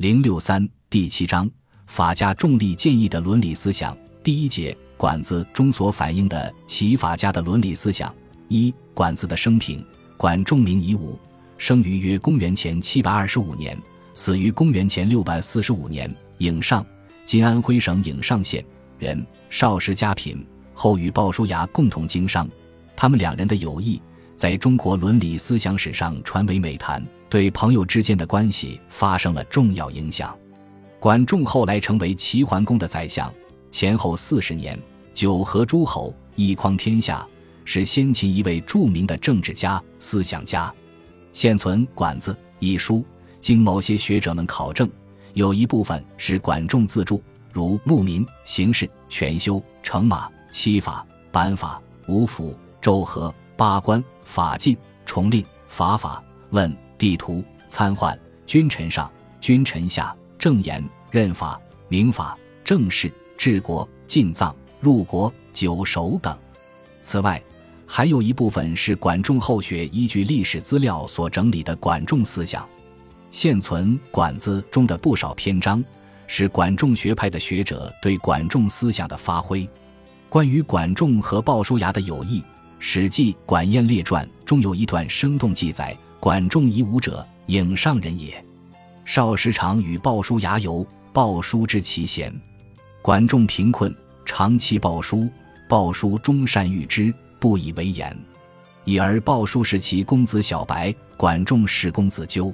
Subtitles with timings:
[0.00, 1.46] 零六三第七章
[1.86, 8.10] 法家重力建议的伦理思想第一节管子中所反映的齐法家的伦理思想
[8.48, 9.84] 一管子的生平
[10.16, 11.18] 管仲名夷吾，
[11.58, 13.76] 生于约公元前七百二十五年，
[14.14, 16.10] 死于公元前六百四十五年。
[16.38, 16.82] 颍上，
[17.26, 18.64] 今安徽省颍上县
[18.98, 20.42] 人，少时家贫，
[20.72, 22.48] 后与鲍叔牙共同经商。
[22.96, 24.00] 他们两人的友谊，
[24.34, 30.36] 在中国伦理思想史上传为美谈，对朋友之间的关系发生了重要影响。
[30.98, 33.32] 管仲后来成为齐桓公的宰相，
[33.70, 34.78] 前后四十年，
[35.14, 37.26] 九合诸侯，一匡天下。
[37.64, 40.74] 是先秦一位著名的政治家、思想家。
[41.32, 43.04] 现存《管子》一书，
[43.40, 44.90] 经某些学者们考证，
[45.34, 47.20] 有一部分是管仲自著，
[47.52, 54.76] 如牧民、刑事、权修、乘马、七法、板法、五府、周和、八官、法禁、
[55.06, 56.20] 重令、法法、
[56.50, 58.14] 问、地图、参宦、
[58.46, 66.38] 君臣上、君臣下、正言、任法、明法、政事、治国、进藏、入国、九守等。
[67.00, 67.42] 此外，
[67.86, 72.68] 还有一部分是管仲后学依据历史资料所整理的管仲思想，
[73.30, 75.82] 现存《管子》中的不少篇章
[76.26, 79.66] 是管仲学派的学者对管仲思想的发挥。
[80.28, 82.42] 关于管仲和鲍叔牙的友谊，
[82.78, 88.44] 《史记·管晏列传》中有一段生动记载：“管仲夷吾者，颍上人也。
[89.04, 92.32] 少时常与鲍叔牙游，鲍叔之其贤。
[93.02, 93.92] 管仲贫困，
[94.24, 95.28] 常期鲍叔，
[95.66, 98.14] 鲍叔终善遇之。”不以为言，
[98.84, 102.52] 已而鲍叔使其公子小白，管仲使公子纠，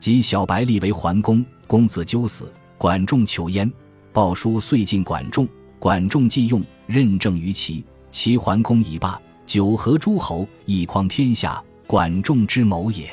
[0.00, 3.70] 及小白立为桓公，公子纠死，管仲求焉，
[4.14, 5.46] 鲍叔遂进管仲，
[5.78, 13.06] 管仲既用，任政于齐，齐桓公已罢，九合诸侯，一匡天下，管仲之谋也。《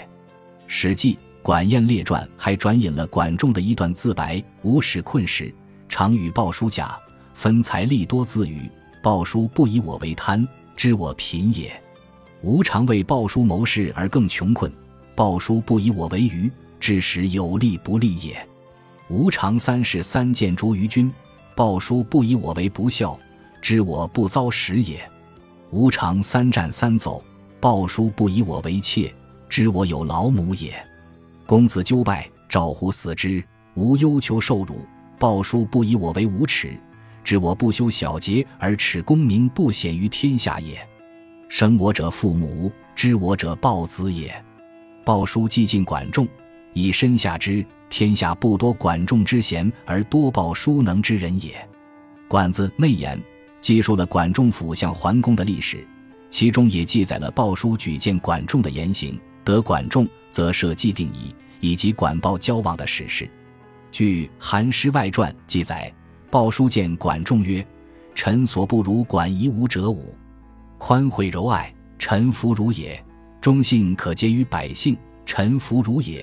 [0.68, 5.54] 史记·管晏列传》还转引了管仲的一段自白：吾使困时，
[5.90, 6.98] 常与鲍叔甲，
[7.34, 8.70] 分财利多自语，
[9.02, 10.48] 鲍叔不以我为贪。
[10.78, 11.72] 知我贫也，
[12.42, 14.72] 吾常为鲍叔谋事而更穷困。
[15.14, 18.48] 鲍叔不以我为愚，致使有利不利也。
[19.10, 21.12] 吾常三世三谏逐于君，
[21.54, 23.20] 鲍叔不以我为不孝，
[23.62, 25.08] 知我不遭时也。
[25.70, 27.24] 吾常三战三走，
[27.62, 29.14] 鲍叔不以我为妾，
[29.48, 30.74] 知我有老母也。
[31.46, 33.44] 公子纠败，赵胡死之，
[33.76, 34.84] 吾忧求受辱。
[35.20, 36.76] 鲍叔不以我为无耻。
[37.24, 40.76] 知我不修小节而耻功名不显于天下也，
[41.50, 44.34] 生我者父母，知我者豹子也。
[45.06, 46.28] 鲍叔既尽管仲，
[46.74, 51.54] 以身下之，天下不多管仲之贤，而多鲍叔能之人也。
[52.28, 53.22] 管子内言
[53.62, 55.86] 记述了管仲辅相桓公的历史，
[56.32, 63.30] 其中也记载了鲍叔举荐管仲的言行，得管仲则设既定仪，以及管鲍交往的史事。
[63.92, 65.94] 据《韩诗外传》记载。
[66.32, 67.64] 鲍叔见管仲曰
[68.16, 70.16] ：“臣所不如管夷吾者五：
[70.78, 72.98] 宽惠柔爱，臣服如也；
[73.42, 76.22] 忠信可结于百姓，臣服如也；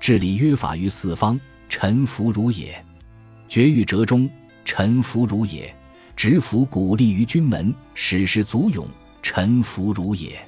[0.00, 1.38] 治理约法于四方，
[1.68, 2.68] 臣服如也；
[3.50, 4.26] 绝欲折中，
[4.64, 5.64] 臣服如也；
[6.16, 8.88] 执服鼓励于君门，使士足勇，
[9.22, 10.40] 臣服如也。”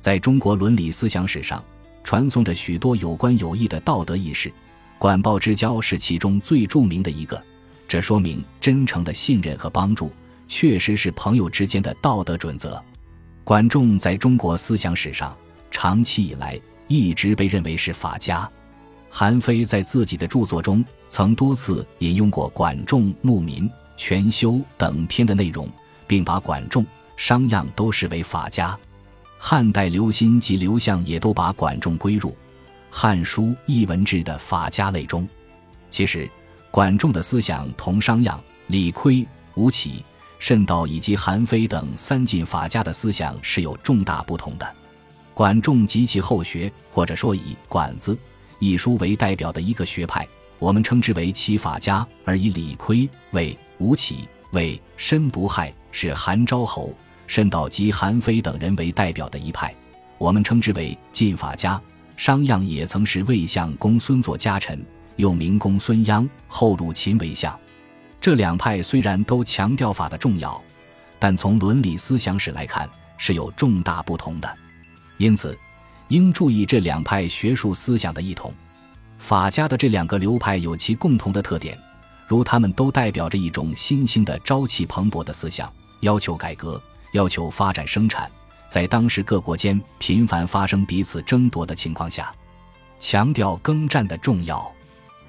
[0.00, 1.62] 在中国伦理思想史上，
[2.02, 4.52] 传颂着许多有关友谊的道德意识，
[4.98, 7.40] 管鲍之交是其中最著名的一个。
[7.86, 10.10] 这说明真诚的信任和帮助
[10.48, 12.82] 确实是朋友之间的道德准则。
[13.44, 15.36] 管仲在中国思想史上
[15.70, 16.58] 长期以来
[16.88, 18.48] 一直被认为是法家。
[19.10, 23.64] 韩非在自己的著作中曾多次引用过管仲《牧民》
[23.96, 25.68] 《全修》等篇的内容，
[26.06, 26.84] 并把管仲、
[27.22, 28.76] 商鞅都视为法家。
[29.38, 32.30] 汉代刘歆及刘向也都把管仲归入
[32.90, 35.26] 《汉书·艺文志》的法家类中。
[35.88, 36.28] 其实。
[36.72, 38.38] 管仲的思想同商鞅、
[38.68, 40.02] 李悝、吴起、
[40.38, 44.66] 慎道以及韩非等三晋法家的思想是有重大不同的。
[45.34, 48.14] 管仲及其后学，或者说以《管子》
[48.58, 50.26] 一书为代表的一个学派，
[50.58, 56.90] 我们称之为其法家；而以李悝、为吴起、为申不害是韩昭侯、
[57.26, 59.74] 申道及韩非等人为代表的一派，
[60.18, 61.80] 我们称之为晋法家。
[62.16, 64.84] 商鞅也曾是魏相公孙痤家臣。
[65.16, 67.56] 又名公孙鞅，后入秦为相。
[68.18, 70.60] 这两派虽然都强调法的重要，
[71.18, 72.88] 但从伦理思想史来看
[73.18, 74.56] 是有重大不同的。
[75.18, 75.56] 因此，
[76.08, 78.52] 应注意这两派学术思想的异同。
[79.18, 81.78] 法家的这两个流派有其共同的特点，
[82.26, 85.70] 如他们都代表着一种新兴的朝气蓬勃的思想，
[86.00, 88.30] 要求改革，要求发展生产。
[88.68, 92.34] 在当时各国间频繁发生彼此争夺的情况下，
[92.98, 94.70] 强调耕战的重要。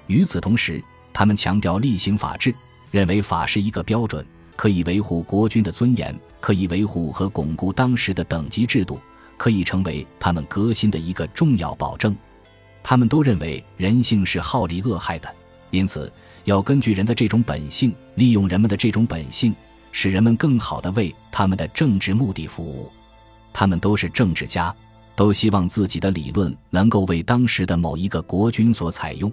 [0.06, 0.82] 与此同时，
[1.12, 2.54] 他们强调厉行法治，
[2.90, 4.24] 认为法是一个标准，
[4.56, 8.98] 可以维护国君的尊严，可以维护和巩固当时的等级制度，
[9.36, 12.16] 可以成为他们革新的一个重要保证。
[12.82, 15.34] 他们都认为人性是好利恶害的，
[15.70, 16.10] 因此
[16.44, 19.54] 要根据人的这种本性，利用人们的这种本性，
[19.96, 22.90] 使人们更好地为他们的政治目的服务。
[23.52, 24.74] 他们都是政治家，
[25.14, 29.32] 都希望自己的理论能够为当时的某一个国君所采用，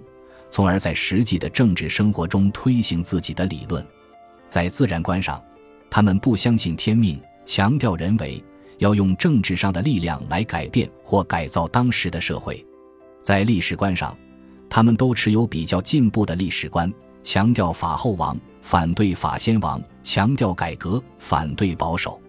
[0.50, 3.84] 从而在实际的政治生活中推行自己的理论。
[4.48, 5.42] 在自然观上，
[5.90, 8.42] 他们不相信天命，强调人为，
[8.78, 12.64] 要用政治上的力量来改变或改造当时的社会。
[13.20, 14.16] 在历史观上，
[14.70, 16.90] 他们都持有比较进步的历史观，
[17.22, 22.20] 强调法后王，反对法先王；强调改革，反对保守。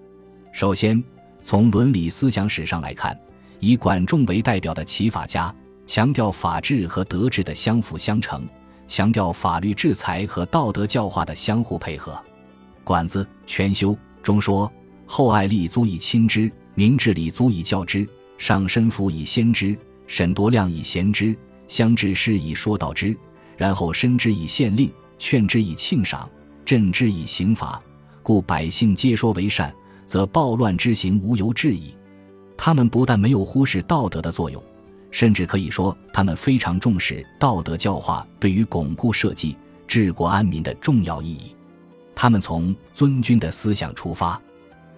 [0.51, 1.03] 首先，
[1.43, 3.17] 从伦理思想史上来看，
[3.59, 5.53] 以管仲为代表的齐法家，
[5.85, 8.47] 强调法治和德治的相辅相成，
[8.87, 12.21] 强调法律制裁和道德教化的相互配合。
[12.83, 13.91] 管子《全修》
[14.21, 14.71] 中说
[15.05, 18.07] ：“厚爱力足以亲之，明治理足以教之，
[18.37, 21.35] 上身服以先之。”审夺量以贤之，
[21.67, 23.17] 相治师以说道之，
[23.57, 26.29] 然后申之以县令，劝之以庆赏，
[26.65, 27.81] 镇之以刑罚。
[28.21, 29.73] 故百姓皆说为善，
[30.05, 31.95] 则暴乱之行无由治矣。
[32.55, 34.63] 他们不但没有忽视道德的作用，
[35.11, 39.57] 甚至可以说他们非常重视道德教化对于巩固社稷、
[39.87, 41.55] 治国安民的重要意义。
[42.15, 44.41] 他们从尊君的思想出发，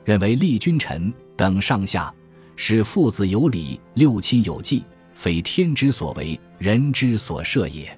[0.04, 2.14] 认为立君臣等上下，
[2.56, 4.84] 使父子有礼，六亲有纪。
[5.14, 7.98] 非天之所为，人之所设也。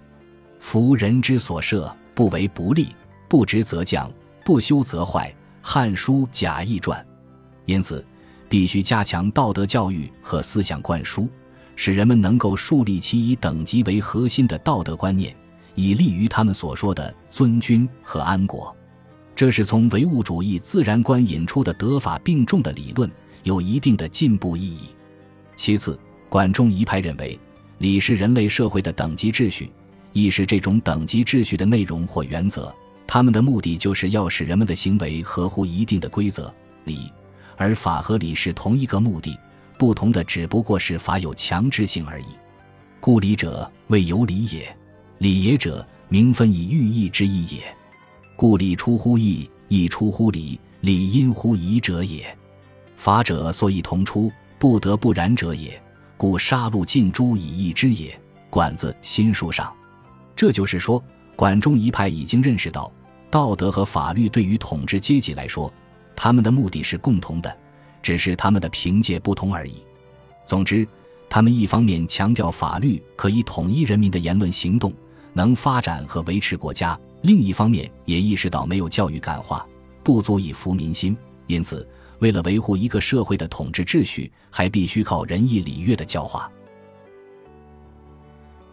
[0.60, 2.88] 夫人之所设，不为不利，
[3.28, 4.12] 不直则降，
[4.44, 5.30] 不修则坏。
[5.62, 7.00] 《汉书·贾谊传》。
[7.66, 8.06] 因此，
[8.48, 11.28] 必须加强道德教育和思想灌输，
[11.76, 15.36] 使人们能够树立起以等级为核心的道德观念，
[15.76, 18.76] 以利于他们所说的尊君和安国。
[19.36, 23.12] 这是从唯物主义自然观引出的德法并重的理论，
[23.44, 24.88] 有一定的进步意义。
[25.56, 26.00] 其次。
[26.30, 27.40] 管仲一派认为，
[27.78, 29.72] 礼是人类社会的等级秩序，
[30.24, 32.74] 亦是这种等级秩序的内容或原则。
[33.06, 36.54] 他们的目的就是要使人们的行为合乎一定的规则
[36.86, 37.12] 礼，
[37.56, 39.38] 而法和礼是同一个目的，
[39.78, 42.26] 不同的只不过是法有强制性而已。
[43.00, 44.64] 故礼者，谓有礼也；
[45.20, 47.62] 礼也者，名分以寓意之意也。
[48.36, 52.38] 故礼出乎义，义出乎礼，礼因乎仪者也。
[52.96, 55.82] 法者，所以同出，不得不然者也。
[56.18, 58.20] 故杀戮尽诛以义之也。
[58.50, 59.74] 管子心术上，
[60.38, 61.04] 这就是说，
[61.36, 62.90] 管仲一派已经认识到，
[63.32, 65.74] 道德和法律对于统治阶级来说，
[66.16, 67.58] 他们的目的是共同的，
[68.04, 69.78] 只是他们的凭借不同而已。
[70.46, 70.88] 总之，
[71.28, 74.94] 他们一方面强调法律可以统一人民的言论行动，
[75.34, 79.68] 能发展和维持国家；另一方面也意识到没有教育感化，
[80.04, 81.18] 不足以服民心，
[81.48, 81.86] 因此。
[82.20, 86.52] 为了维护一个社会的统治秩序，还必须靠仁义礼乐的教化。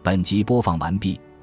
[0.03, 1.21] 本集播放完毕，